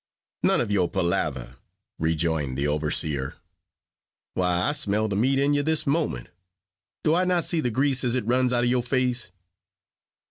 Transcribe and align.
"None 0.41 0.59
of 0.59 0.71
your 0.71 0.89
palaver," 0.89 1.57
rejoined 1.99 2.57
the 2.57 2.67
overseer 2.67 3.35
"Why, 4.33 4.61
I 4.61 4.71
smell 4.71 5.07
the 5.07 5.15
meat 5.15 5.37
in 5.37 5.53
you 5.53 5.61
this 5.61 5.85
moment. 5.85 6.29
Do 7.03 7.13
I 7.13 7.23
not 7.23 7.45
see 7.45 7.59
the 7.61 7.69
grease 7.69 8.03
as 8.03 8.15
it 8.15 8.25
runs 8.25 8.51
out 8.51 8.63
of 8.63 8.69
your 8.71 8.81
face?" 8.81 9.31